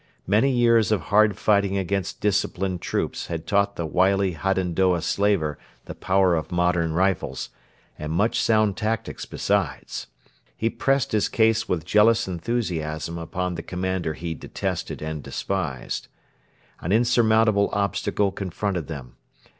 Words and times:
Many 0.25 0.49
years 0.49 0.91
of 0.91 0.99
hard 1.13 1.37
fighting 1.37 1.77
against 1.77 2.21
disciplined 2.21 2.81
troops 2.81 3.27
had 3.27 3.45
taught 3.45 3.75
the 3.75 3.85
wily 3.85 4.31
Hadendoa 4.33 5.03
slaver 5.03 5.59
the 5.85 5.93
power 5.93 6.33
of 6.35 6.51
modern 6.51 6.93
rifles, 6.93 7.49
and 7.99 8.11
much 8.11 8.41
sound 8.41 8.75
tactics 8.75 9.27
besides. 9.27 10.07
He 10.57 10.71
pressed 10.71 11.11
his 11.11 11.29
case 11.29 11.69
with 11.69 11.85
jealous 11.85 12.27
enthusiasm 12.27 13.19
upon 13.19 13.53
the 13.53 13.61
commander 13.61 14.15
he 14.15 14.33
detested 14.33 15.03
and 15.03 15.21
despised. 15.21 16.07
An 16.79 16.91
insurmountable 16.91 17.69
obstacle 17.71 18.31
confronted 18.31 18.87
them. 18.87 19.17